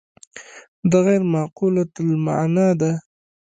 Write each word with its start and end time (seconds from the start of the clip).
دا 0.89 0.99
غیر 1.05 1.21
معقولة 1.33 1.89
المعنی 2.03 2.69
ده. 2.79 2.91